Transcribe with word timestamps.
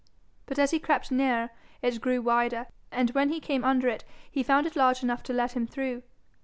But 0.47 0.57
as 0.57 0.71
he 0.71 0.79
crept 0.79 1.11
nearer 1.11 1.51
it 1.83 2.01
grew 2.01 2.23
wider, 2.23 2.65
and 2.91 3.11
when 3.11 3.29
he 3.29 3.39
came 3.39 3.63
under 3.63 3.87
it 3.87 4.03
he 4.31 4.41
found 4.41 4.65
it 4.65 4.75
large 4.75 5.03
enough 5.03 5.21
to 5.21 5.33
let 5.33 5.51
him 5.51 5.67
through. 5.67 6.01